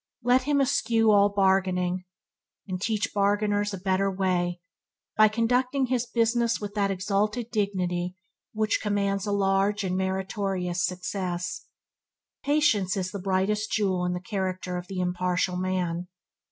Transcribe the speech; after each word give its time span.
Et 0.27 0.41
him 0.41 0.59
eschew 0.59 1.11
all 1.11 1.29
bargaining, 1.29 2.05
and 2.67 2.81
teach 2.81 3.13
bargainers 3.13 3.71
a 3.71 3.77
better 3.77 4.09
way 4.09 4.59
by 5.15 5.27
conducting 5.27 5.85
his 5.85 6.07
business 6.07 6.59
with 6.59 6.73
that 6.73 6.89
exalted 6.89 7.51
dignity 7.51 8.15
which 8.51 8.81
commands 8.81 9.27
a 9.27 9.31
large 9.31 9.83
and 9.83 9.95
meritorious 9.95 10.83
success. 10.83 11.67
Patience 12.43 12.97
is 12.97 13.11
the 13.11 13.19
brightest 13.19 13.71
jewel 13.73 14.03
in 14.03 14.13
the 14.13 14.19
character 14.19 14.75
of 14.75 14.87
the 14.87 14.99
impartial 14.99 15.55
man. 15.55 16.07